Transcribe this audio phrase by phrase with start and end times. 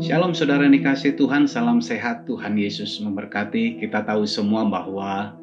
[0.00, 3.84] Shalom saudara dikasih Tuhan, salam sehat Tuhan Yesus memberkati.
[3.84, 5.36] Kita tahu semua bahwa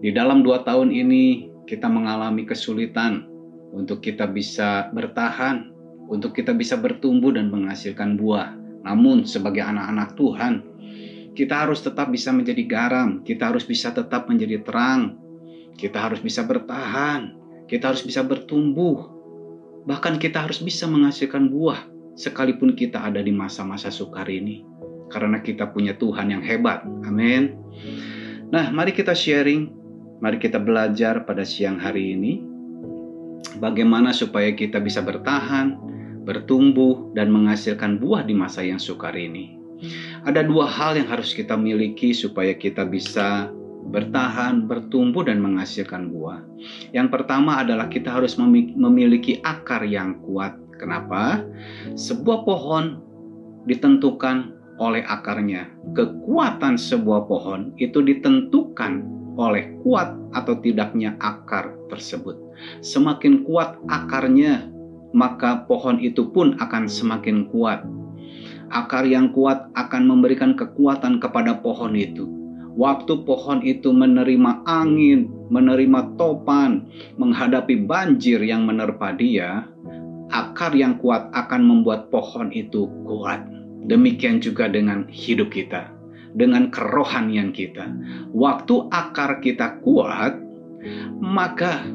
[0.00, 3.28] di dalam dua tahun ini kita mengalami kesulitan
[3.76, 5.68] untuk kita bisa bertahan,
[6.08, 8.56] untuk kita bisa bertumbuh dan menghasilkan buah.
[8.88, 10.54] Namun sebagai anak-anak Tuhan,
[11.36, 15.20] kita harus tetap bisa menjadi garam, kita harus bisa tetap menjadi terang,
[15.76, 17.36] kita harus bisa bertahan,
[17.68, 19.04] kita harus bisa bertumbuh,
[19.84, 24.64] bahkan kita harus bisa menghasilkan buah sekalipun kita ada di masa-masa sukar ini.
[25.06, 26.82] Karena kita punya Tuhan yang hebat.
[27.06, 27.54] Amin.
[28.50, 29.70] Nah, mari kita sharing,
[30.18, 32.56] mari kita belajar pada siang hari ini
[33.62, 35.78] bagaimana supaya kita bisa bertahan,
[36.26, 39.56] bertumbuh dan menghasilkan buah di masa yang sukar ini.
[40.24, 43.52] Ada dua hal yang harus kita miliki supaya kita bisa
[43.86, 46.42] bertahan, bertumbuh, dan menghasilkan buah.
[46.90, 48.34] Yang pertama adalah kita harus
[48.74, 50.58] memiliki akar yang kuat.
[50.76, 51.42] Kenapa?
[51.96, 53.00] Sebuah pohon
[53.66, 55.68] ditentukan oleh akarnya.
[55.96, 59.04] Kekuatan sebuah pohon itu ditentukan
[59.36, 62.36] oleh kuat atau tidaknya akar tersebut.
[62.80, 64.68] Semakin kuat akarnya,
[65.12, 67.84] maka pohon itu pun akan semakin kuat.
[68.72, 72.26] Akar yang kuat akan memberikan kekuatan kepada pohon itu.
[72.76, 76.84] Waktu pohon itu menerima angin, menerima topan,
[77.16, 79.64] menghadapi banjir yang menerpa dia,
[80.30, 83.42] akar yang kuat akan membuat pohon itu kuat.
[83.86, 85.90] Demikian juga dengan hidup kita,
[86.34, 87.86] dengan kerohanian kita.
[88.34, 90.34] Waktu akar kita kuat,
[91.22, 91.86] maka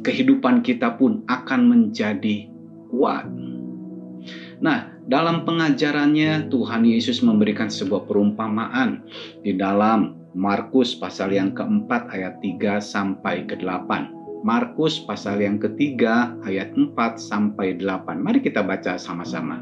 [0.00, 2.48] kehidupan kita pun akan menjadi
[2.88, 3.28] kuat.
[4.58, 9.04] Nah, dalam pengajarannya Tuhan Yesus memberikan sebuah perumpamaan
[9.44, 14.17] di dalam Markus pasal yang keempat ayat 3 sampai ke 8.
[14.46, 18.22] Markus pasal yang ketiga ayat 4 sampai 8.
[18.22, 19.58] Mari kita baca sama-sama.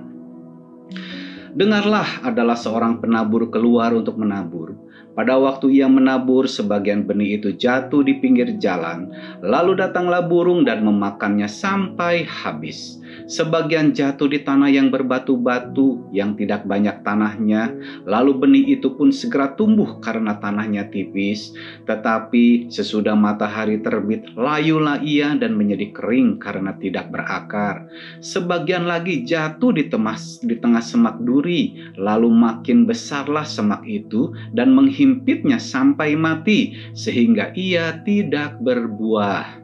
[1.57, 4.77] Dengarlah adalah seorang penabur keluar untuk menabur.
[5.17, 9.09] Pada waktu ia menabur, sebagian benih itu jatuh di pinggir jalan,
[9.41, 13.01] lalu datanglah burung dan memakannya sampai habis.
[13.25, 17.73] Sebagian jatuh di tanah yang berbatu-batu, yang tidak banyak tanahnya,
[18.05, 21.57] lalu benih itu pun segera tumbuh karena tanahnya tipis.
[21.89, 27.89] Tetapi sesudah matahari terbit, layulah ia dan menjadi kering karena tidak berakar.
[28.21, 34.77] Sebagian lagi jatuh di tengah, di tengah semak duri, lalu makin besarlah semak itu dan
[35.07, 39.63] menghimpitnya sampai mati, sehingga ia tidak berbuah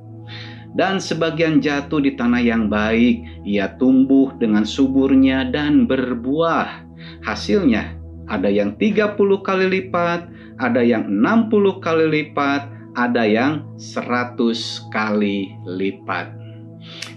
[0.72, 6.88] dan sebagian jatuh di tanah yang baik, ia tumbuh dengan suburnya dan berbuah.
[7.20, 7.92] Hasilnya
[8.32, 9.12] ada yang 30
[9.44, 16.32] kali lipat, ada yang 60 kali lipat, ada yang 100 kali lipat.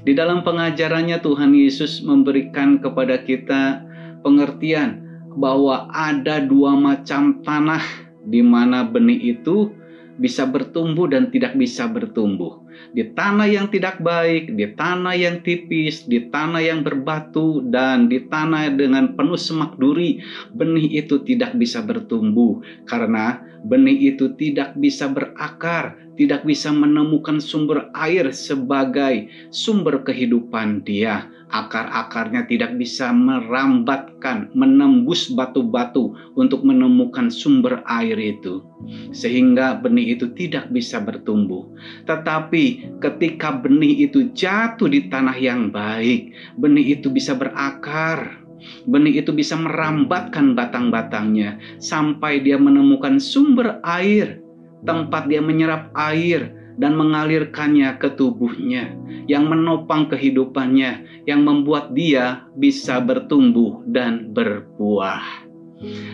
[0.03, 3.81] Di dalam pengajarannya Tuhan Yesus memberikan kepada kita
[4.19, 4.99] pengertian
[5.39, 9.71] bahwa ada dua macam tanah di mana benih itu
[10.15, 12.63] bisa bertumbuh dan tidak bisa bertumbuh.
[12.95, 18.23] Di tanah yang tidak baik, di tanah yang tipis, di tanah yang berbatu, dan di
[18.27, 20.23] tanah dengan penuh semak duri,
[20.55, 22.63] benih itu tidak bisa bertumbuh.
[22.87, 31.27] Karena benih itu tidak bisa berakar, tidak bisa menemukan sumber air sebagai sumber kehidupan dia
[31.53, 38.65] akar-akarnya tidak bisa merambatkan, menembus batu-batu untuk menemukan sumber air itu,
[39.13, 41.67] sehingga benih itu tidak bisa bertumbuh.
[42.09, 48.41] Tetapi ketika benih itu jatuh di tanah yang baik, benih itu bisa berakar.
[48.89, 54.41] Benih itu bisa merambatkan batang-batangnya sampai dia menemukan sumber air,
[54.89, 58.91] tempat dia menyerap air, dan mengalirkannya ke tubuhnya,
[59.25, 65.23] yang menopang kehidupannya, yang membuat dia bisa bertumbuh dan berbuah.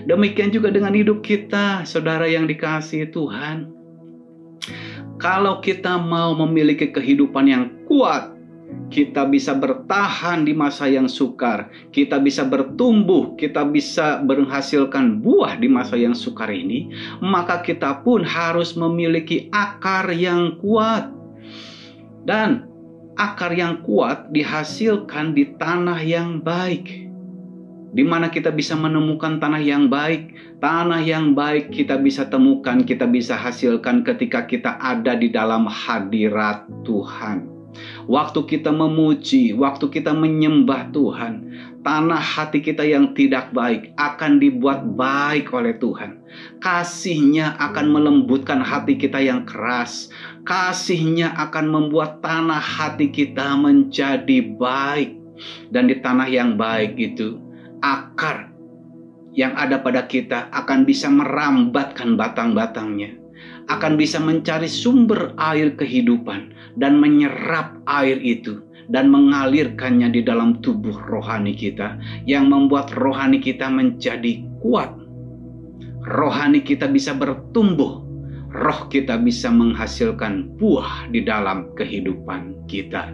[0.09, 3.69] Demikian juga dengan hidup kita, saudara yang dikasihi Tuhan.
[5.21, 8.30] Kalau kita mau memiliki kehidupan yang kuat,
[8.91, 15.71] kita bisa bertahan di masa yang sukar, kita bisa bertumbuh, kita bisa menghasilkan buah di
[15.71, 16.91] masa yang sukar ini,
[17.23, 21.07] maka kita pun harus memiliki akar yang kuat.
[22.21, 22.67] Dan
[23.15, 27.07] akar yang kuat dihasilkan di tanah yang baik.
[27.91, 30.31] Di mana kita bisa menemukan tanah yang baik,
[30.63, 36.71] tanah yang baik kita bisa temukan, kita bisa hasilkan ketika kita ada di dalam hadirat
[36.87, 37.60] Tuhan.
[38.07, 41.47] Waktu kita memuji, waktu kita menyembah Tuhan,
[41.81, 46.21] tanah hati kita yang tidak baik akan dibuat baik oleh Tuhan.
[46.59, 50.11] Kasihnya akan melembutkan hati kita yang keras.
[50.43, 55.17] Kasihnya akan membuat tanah hati kita menjadi baik.
[55.73, 57.41] Dan di tanah yang baik itu,
[57.81, 58.51] akar
[59.33, 63.15] yang ada pada kita akan bisa merambatkan batang-batangnya,
[63.69, 70.95] akan bisa mencari sumber air kehidupan dan menyerap air itu dan mengalirkannya di dalam tubuh
[71.07, 71.95] rohani kita
[72.27, 74.91] yang membuat rohani kita menjadi kuat.
[76.01, 78.01] Rohani kita bisa bertumbuh,
[78.51, 83.13] roh kita bisa menghasilkan buah di dalam kehidupan kita.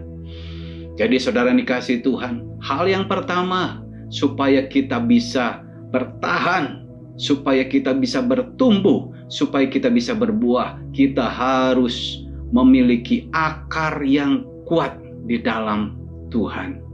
[0.97, 5.61] Jadi saudara dikasih Tuhan, hal yang pertama supaya kita bisa
[5.93, 6.86] bertahan,
[7.17, 12.23] supaya kita bisa bertumbuh, supaya kita bisa berbuah, kita harus
[12.53, 14.95] memiliki akar yang kuat
[15.27, 15.97] di dalam
[16.31, 16.87] Tuhan.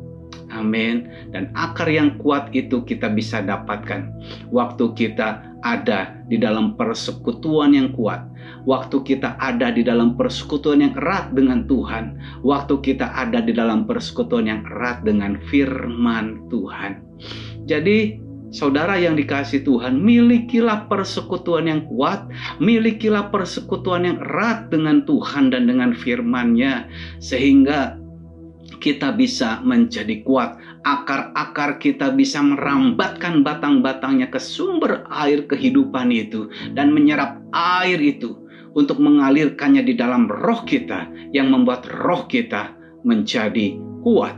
[0.54, 1.10] Amin.
[1.34, 4.14] Dan akar yang kuat itu kita bisa dapatkan
[4.54, 8.22] waktu kita ada di dalam persekutuan yang kuat,
[8.70, 13.90] waktu kita ada di dalam persekutuan yang erat dengan Tuhan, waktu kita ada di dalam
[13.90, 17.02] persekutuan yang erat dengan firman Tuhan.
[17.66, 18.20] Jadi,
[18.54, 22.30] saudara yang dikasih Tuhan, milikilah persekutuan yang kuat,
[22.62, 27.98] milikilah persekutuan yang erat dengan Tuhan dan dengan firman-Nya, sehingga
[28.78, 30.60] kita bisa menjadi kuat.
[30.84, 38.44] Akar-akar kita bisa merambatkan batang-batangnya ke sumber air kehidupan itu dan menyerap air itu
[38.76, 42.76] untuk mengalirkannya di dalam roh kita yang membuat roh kita
[43.08, 44.36] menjadi kuat.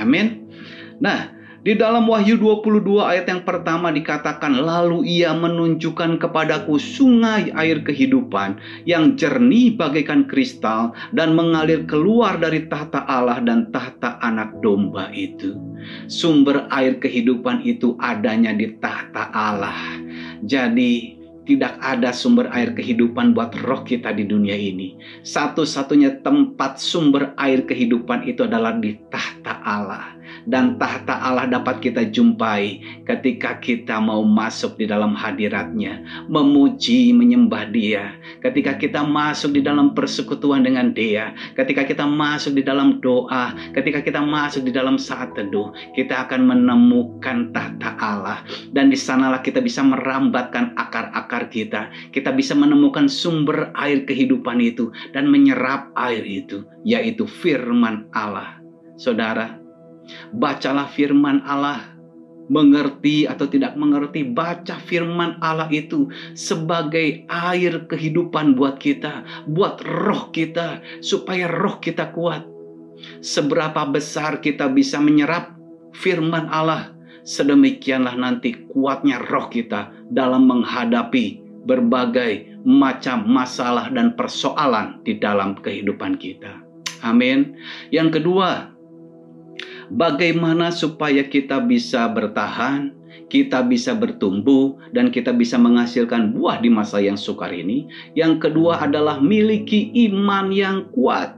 [0.00, 0.48] Amin.
[0.96, 1.35] Nah,
[1.66, 8.62] di dalam Wahyu 22 ayat yang pertama dikatakan, Lalu ia menunjukkan kepadaku sungai air kehidupan
[8.86, 15.58] yang jernih bagaikan kristal dan mengalir keluar dari tahta Allah dan tahta anak domba itu.
[16.06, 19.98] Sumber air kehidupan itu adanya di tahta Allah.
[20.46, 21.18] Jadi
[21.50, 24.94] tidak ada sumber air kehidupan buat roh kita di dunia ini.
[25.26, 30.15] Satu-satunya tempat sumber air kehidupan itu adalah di tahta Allah
[30.46, 36.00] dan tahta Allah dapat kita jumpai ketika kita mau masuk di dalam hadiratnya,
[36.30, 38.14] memuji, menyembah dia.
[38.40, 44.00] Ketika kita masuk di dalam persekutuan dengan dia, ketika kita masuk di dalam doa, ketika
[44.00, 48.40] kita masuk di dalam saat teduh, kita akan menemukan tahta Allah.
[48.70, 51.90] Dan di sanalah kita bisa merambatkan akar-akar kita.
[52.14, 58.62] Kita bisa menemukan sumber air kehidupan itu dan menyerap air itu, yaitu firman Allah.
[58.96, 59.65] Saudara,
[60.34, 61.96] Bacalah firman Allah,
[62.46, 70.30] mengerti atau tidak mengerti, baca firman Allah itu sebagai air kehidupan buat kita, buat roh
[70.30, 72.46] kita, supaya roh kita kuat.
[73.20, 75.52] Seberapa besar kita bisa menyerap
[75.92, 76.94] firman Allah,
[77.26, 86.14] sedemikianlah nanti kuatnya roh kita dalam menghadapi berbagai macam masalah dan persoalan di dalam kehidupan
[86.16, 86.62] kita.
[87.02, 87.58] Amin.
[87.90, 88.75] Yang kedua,
[89.92, 92.94] bagaimana supaya kita bisa bertahan,
[93.26, 97.86] kita bisa bertumbuh, dan kita bisa menghasilkan buah di masa yang sukar ini.
[98.14, 101.34] Yang kedua adalah miliki iman yang kuat.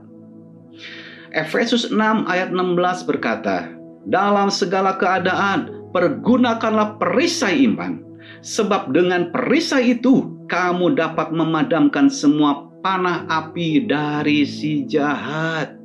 [1.33, 3.69] Efesus 6 ayat 16 berkata,
[4.09, 8.01] Dalam segala keadaan, pergunakanlah perisai iman,
[8.41, 15.78] sebab dengan perisai itu kamu dapat memadamkan semua panah api dari si jahat.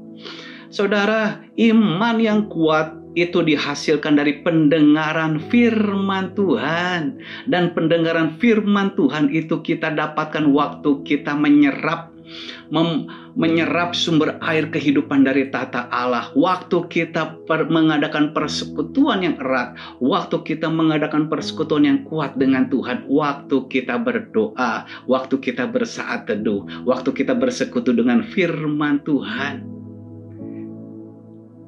[0.75, 7.23] Saudara, iman yang kuat itu dihasilkan dari pendengaran firman Tuhan.
[7.47, 12.11] Dan pendengaran firman Tuhan itu kita dapatkan waktu kita menyerap
[12.75, 13.07] mem,
[13.39, 16.35] menyerap sumber air kehidupan dari tata Allah.
[16.35, 23.07] Waktu kita per, mengadakan persekutuan yang erat, waktu kita mengadakan persekutuan yang kuat dengan Tuhan,
[23.07, 29.74] waktu kita berdoa, waktu kita bersaat teduh, waktu kita bersekutu dengan firman Tuhan.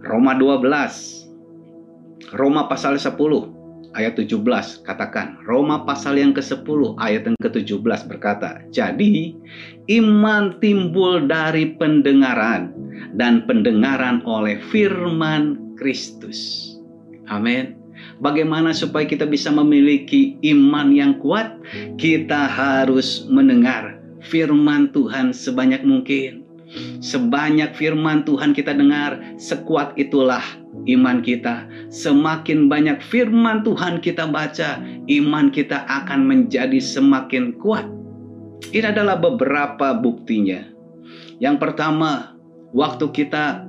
[0.07, 3.19] Roma 12 Roma pasal 10
[3.99, 4.39] ayat 17
[4.87, 9.35] katakan Roma pasal yang ke-10 ayat yang ke-17 berkata jadi
[9.91, 12.71] iman timbul dari pendengaran
[13.19, 16.73] dan pendengaran oleh firman Kristus
[17.27, 17.77] amin
[18.17, 21.53] Bagaimana supaya kita bisa memiliki iman yang kuat?
[22.01, 26.46] Kita harus mendengar firman Tuhan sebanyak mungkin.
[26.99, 30.42] Sebanyak firman Tuhan kita dengar, sekuat itulah
[30.90, 31.66] iman kita.
[31.94, 37.87] Semakin banyak firman Tuhan kita baca, iman kita akan menjadi semakin kuat.
[38.75, 40.66] Ini adalah beberapa buktinya.
[41.38, 42.35] Yang pertama,
[42.75, 43.62] waktu kita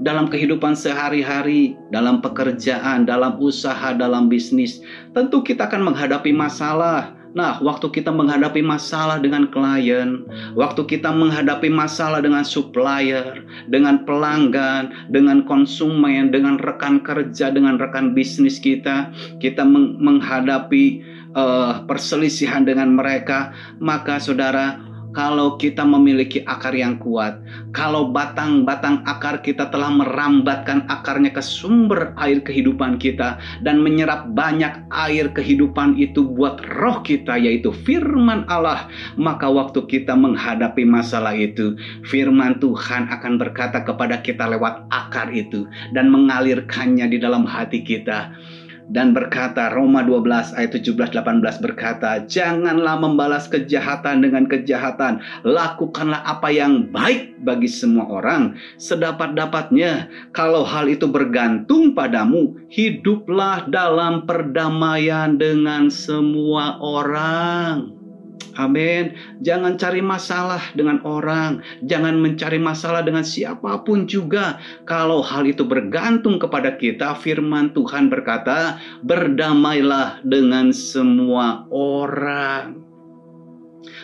[0.00, 4.80] dalam kehidupan sehari-hari, dalam pekerjaan, dalam usaha, dalam bisnis,
[5.12, 10.26] tentu kita akan menghadapi masalah Nah, waktu kita menghadapi masalah dengan klien,
[10.58, 18.18] waktu kita menghadapi masalah dengan supplier, dengan pelanggan, dengan konsumen, dengan rekan kerja, dengan rekan
[18.18, 19.62] bisnis kita, kita
[20.02, 21.06] menghadapi
[21.38, 27.42] uh, perselisihan dengan mereka, maka saudara, kalau kita memiliki akar yang kuat,
[27.74, 34.70] kalau batang-batang akar kita telah merambatkan akarnya ke sumber air kehidupan kita dan menyerap banyak
[34.94, 38.86] air kehidupan itu buat roh kita yaitu firman Allah,
[39.18, 41.74] maka waktu kita menghadapi masalah itu,
[42.06, 48.30] firman Tuhan akan berkata kepada kita lewat akar itu dan mengalirkannya di dalam hati kita
[48.90, 55.22] dan berkata Roma 12 ayat 17 18 berkata janganlah membalas kejahatan dengan kejahatan.
[55.46, 58.58] Lakukanlah apa yang baik bagi semua orang.
[58.76, 67.99] Sedapat-dapatnya kalau hal itu bergantung padamu hiduplah dalam perdamaian dengan semua orang
[68.60, 69.16] Amin.
[69.40, 74.60] Jangan cari masalah dengan orang, jangan mencari masalah dengan siapa pun juga.
[74.84, 82.89] Kalau hal itu bergantung kepada kita, firman Tuhan berkata, "Berdamailah dengan semua orang."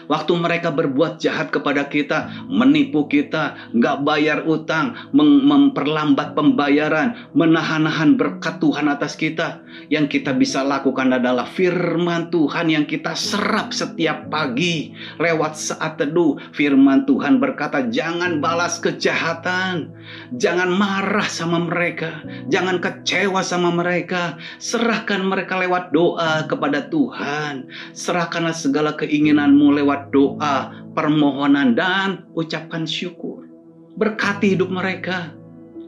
[0.06, 8.62] Waktu mereka berbuat jahat kepada kita, menipu kita, nggak bayar utang, memperlambat pembayaran, menahan-nahan berkat
[8.62, 9.60] Tuhan atas kita.
[9.92, 16.38] Yang kita bisa lakukan adalah firman Tuhan yang kita serap setiap pagi lewat saat teduh.
[16.54, 19.92] Firman Tuhan berkata, jangan balas kejahatan,
[20.38, 24.38] jangan marah sama mereka, jangan kecewa sama mereka.
[24.62, 27.68] Serahkan mereka lewat doa kepada Tuhan.
[27.92, 30.56] Serahkanlah segala keinginanmu lewat lewat doa,
[30.92, 33.48] permohonan, dan ucapkan syukur.
[33.96, 35.32] Berkati hidup mereka,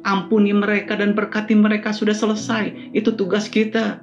[0.08, 2.73] ampuni mereka, dan berkati mereka sudah selesai.
[2.97, 4.00] Itu tugas kita,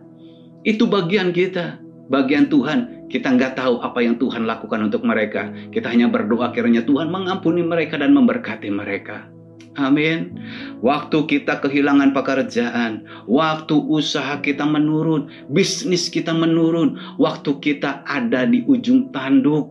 [0.62, 1.82] itu bagian kita,
[2.14, 3.10] bagian Tuhan.
[3.10, 5.50] Kita nggak tahu apa yang Tuhan lakukan untuk mereka.
[5.70, 9.35] Kita hanya berdoa kiranya Tuhan mengampuni mereka dan memberkati mereka.
[9.76, 10.40] Amin.
[10.80, 18.64] Waktu kita kehilangan pekerjaan, waktu usaha kita menurun, bisnis kita menurun, waktu kita ada di
[18.72, 19.68] ujung tanduk,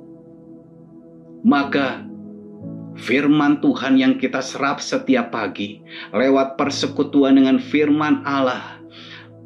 [1.40, 2.04] maka
[3.00, 5.80] firman Tuhan yang kita serap setiap pagi
[6.12, 8.76] lewat persekutuan dengan firman Allah,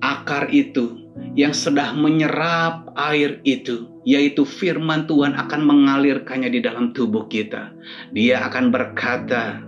[0.02, 1.07] akar itu
[1.38, 7.71] yang sedang menyerap air itu, yaitu firman Tuhan akan mengalirkannya di dalam tubuh kita.
[8.11, 9.67] Dia akan berkata,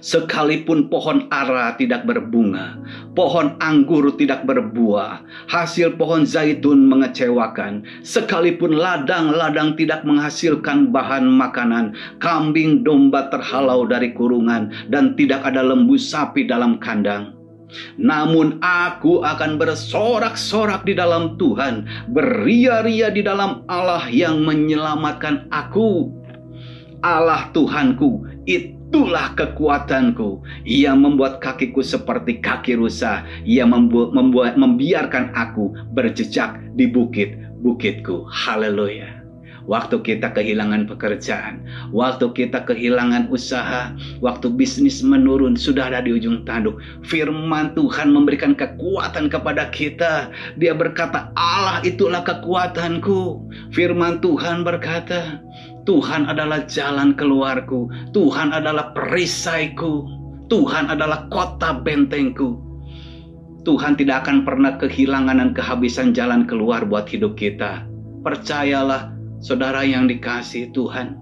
[0.00, 2.80] Sekalipun pohon ara tidak berbunga,
[3.12, 12.82] pohon anggur tidak berbuah, hasil pohon zaitun mengecewakan, sekalipun ladang-ladang tidak menghasilkan bahan makanan, kambing
[12.82, 17.36] domba terhalau dari kurungan, dan tidak ada lembu sapi dalam kandang.
[17.94, 26.10] Namun aku akan bersorak-sorak di dalam Tuhan, beria-ria di dalam Allah yang menyelamatkan aku.
[27.00, 30.42] Allah Tuhanku, itu Itulah kekuatanku.
[30.66, 33.22] Ia membuat kakiku seperti kaki rusa.
[33.46, 38.26] Ia membuat, membuat membiarkan aku berjejak di bukit-bukitku.
[38.26, 39.22] Haleluya.
[39.70, 41.62] Waktu kita kehilangan pekerjaan,
[41.94, 46.82] waktu kita kehilangan usaha, waktu bisnis menurun, sudah ada di ujung tanduk.
[47.06, 50.34] Firman Tuhan memberikan kekuatan kepada kita.
[50.58, 55.38] Dia berkata, "Allah itulah kekuatanku." Firman Tuhan berkata,
[55.88, 60.04] Tuhan adalah jalan keluarku, Tuhan adalah perisaiku,
[60.52, 62.58] Tuhan adalah kota bentengku.
[63.64, 67.84] Tuhan tidak akan pernah kehilangan dan kehabisan jalan keluar buat hidup kita.
[68.24, 71.16] Percayalah, saudara yang dikasih Tuhan,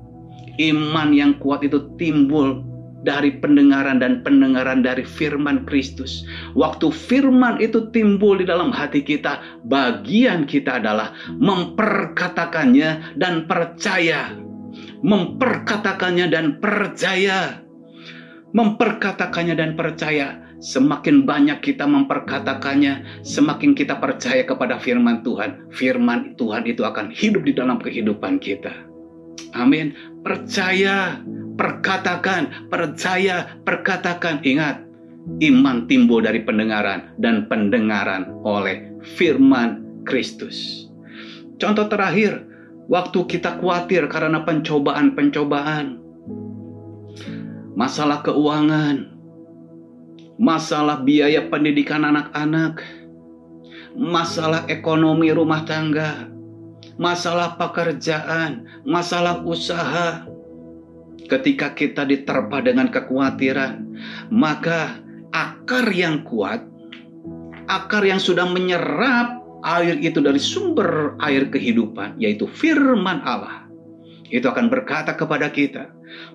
[0.59, 2.63] iman yang kuat itu timbul
[3.07, 6.27] dari pendengaran dan pendengaran dari firman Kristus.
[6.59, 14.35] Waktu firman itu timbul di dalam hati kita, bagian kita adalah memperkatakannya dan percaya
[15.03, 17.63] memperkatakannya dan percaya.
[18.53, 20.49] Memperkatakannya dan percaya.
[20.59, 25.71] Semakin banyak kita memperkatakannya, semakin kita percaya kepada firman Tuhan.
[25.71, 28.75] Firman Tuhan itu akan hidup di dalam kehidupan kita.
[29.55, 29.95] Amin.
[30.27, 31.23] Percaya,
[31.55, 34.43] perkatakan, percaya, perkatakan.
[34.43, 34.83] Ingat,
[35.47, 40.91] iman timbul dari pendengaran dan pendengaran oleh firman Kristus.
[41.63, 42.43] Contoh terakhir,
[42.89, 46.01] Waktu kita khawatir karena pencobaan-pencobaan,
[47.77, 49.13] masalah keuangan,
[50.41, 52.81] masalah biaya pendidikan anak-anak,
[53.93, 56.33] masalah ekonomi rumah tangga,
[56.97, 60.25] masalah pekerjaan, masalah usaha.
[61.29, 63.85] Ketika kita diterpa dengan kekhawatiran,
[64.33, 64.97] maka
[65.29, 66.65] akar yang kuat,
[67.69, 73.67] akar yang sudah menyerap air itu dari sumber air kehidupan, yaitu firman Allah.
[74.29, 75.89] Itu akan berkata kepada kita,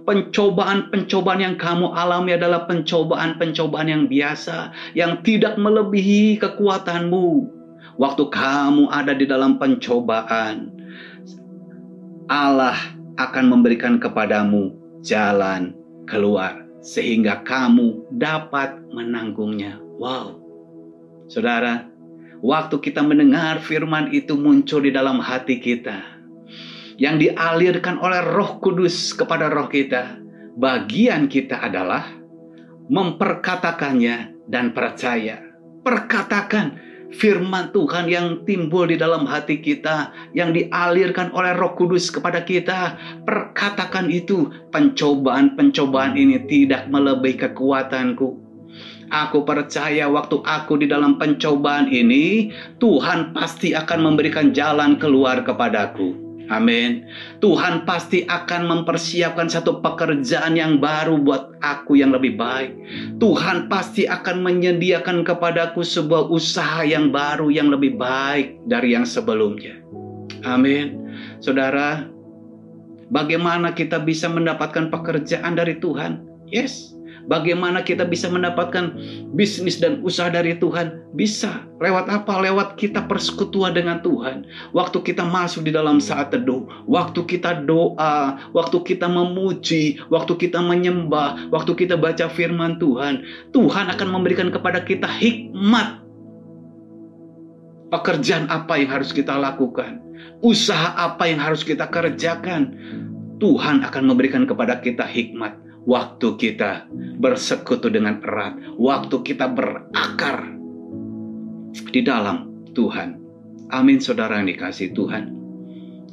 [0.09, 7.61] pencobaan-pencobaan yang kamu alami adalah pencobaan-pencobaan yang biasa, yang tidak melebihi kekuatanmu.
[8.01, 10.73] Waktu kamu ada di dalam pencobaan,
[12.33, 12.77] Allah
[13.21, 14.73] akan memberikan kepadamu
[15.05, 15.77] jalan
[16.09, 19.77] keluar sehingga kamu dapat menanggungnya.
[20.01, 20.41] Wow.
[21.29, 21.92] Saudara,
[22.43, 26.13] waktu kita mendengar firman itu muncul di dalam hati kita
[26.99, 30.19] yang dialirkan oleh Roh Kudus kepada roh kita,
[30.59, 32.05] bagian kita adalah
[32.91, 35.41] memperkatakannya dan percaya.
[35.81, 36.77] Perkatakan
[37.15, 42.99] firman Tuhan yang timbul di dalam hati kita, yang dialirkan oleh Roh Kudus kepada kita.
[43.25, 48.42] Perkatakan itu, pencobaan-pencobaan ini tidak melebihi kekuatanku.
[49.13, 52.49] Aku percaya waktu aku di dalam pencobaan ini,
[52.81, 56.23] Tuhan pasti akan memberikan jalan keluar kepadaku.
[56.51, 57.07] Amin.
[57.39, 62.75] Tuhan pasti akan mempersiapkan satu pekerjaan yang baru buat aku yang lebih baik.
[63.23, 69.79] Tuhan pasti akan menyediakan kepadaku sebuah usaha yang baru yang lebih baik dari yang sebelumnya.
[70.43, 70.99] Amin.
[71.39, 72.11] Saudara,
[73.07, 76.27] bagaimana kita bisa mendapatkan pekerjaan dari Tuhan?
[76.51, 76.91] Yes,
[77.31, 78.99] Bagaimana kita bisa mendapatkan
[79.31, 81.15] bisnis dan usaha dari Tuhan?
[81.15, 81.63] Bisa.
[81.79, 82.43] Lewat apa?
[82.43, 84.43] Lewat kita persekutuan dengan Tuhan.
[84.75, 90.59] Waktu kita masuk di dalam saat teduh, waktu kita doa, waktu kita memuji, waktu kita
[90.59, 93.23] menyembah, waktu kita baca firman Tuhan,
[93.55, 96.03] Tuhan akan memberikan kepada kita hikmat
[97.87, 100.01] pekerjaan apa yang harus kita lakukan,
[100.43, 102.75] usaha apa yang harus kita kerjakan.
[103.41, 105.51] Tuhan akan memberikan kepada kita hikmat
[105.83, 106.87] waktu kita
[107.19, 110.55] bersekutu dengan erat, waktu kita berakar
[111.91, 113.19] di dalam Tuhan.
[113.73, 115.42] Amin, saudara yang dikasih Tuhan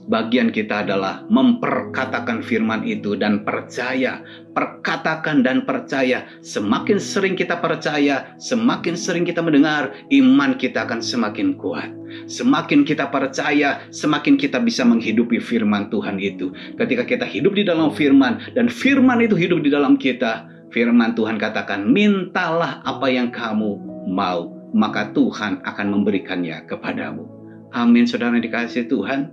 [0.07, 4.23] bagian kita adalah memperkatakan firman itu dan percaya.
[4.51, 6.27] Perkatakan dan percaya.
[6.41, 11.91] Semakin sering kita percaya, semakin sering kita mendengar, iman kita akan semakin kuat.
[12.27, 16.51] Semakin kita percaya, semakin kita bisa menghidupi firman Tuhan itu.
[16.79, 21.39] Ketika kita hidup di dalam firman dan firman itu hidup di dalam kita, firman Tuhan
[21.39, 23.79] katakan, "Mintalah apa yang kamu
[24.11, 27.40] mau, maka Tuhan akan memberikannya kepadamu."
[27.71, 29.31] Amin, saudara dikasih Tuhan.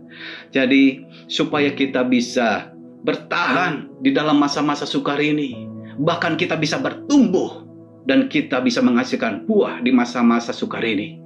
[0.53, 2.69] Jadi, supaya kita bisa
[3.01, 5.65] bertahan di dalam masa-masa sukar ini,
[5.97, 7.65] bahkan kita bisa bertumbuh
[8.05, 11.17] dan kita bisa menghasilkan buah di masa-masa sukar ini.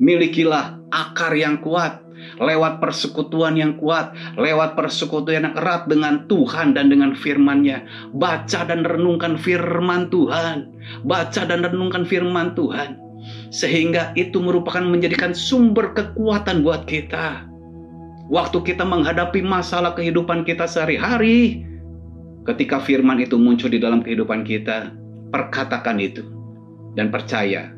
[0.00, 2.00] Milikilah akar yang kuat,
[2.40, 7.84] lewat persekutuan yang kuat, lewat persekutuan yang erat dengan Tuhan dan dengan firman-Nya.
[8.16, 10.72] Baca dan renungkan firman Tuhan.
[11.04, 13.05] Baca dan renungkan firman Tuhan
[13.50, 17.46] sehingga itu merupakan menjadikan sumber kekuatan buat kita.
[18.26, 21.62] Waktu kita menghadapi masalah kehidupan kita sehari-hari,
[22.42, 24.90] ketika firman itu muncul di dalam kehidupan kita,
[25.30, 26.26] perkatakan itu
[26.98, 27.70] dan percaya,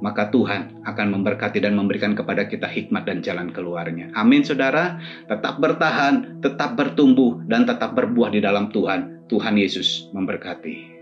[0.00, 4.12] maka Tuhan akan memberkati dan memberikan kepada kita hikmat dan jalan keluarnya.
[4.16, 5.00] Amin, saudara.
[5.28, 9.26] Tetap bertahan, tetap bertumbuh, dan tetap berbuah di dalam Tuhan.
[9.26, 10.95] Tuhan Yesus memberkati.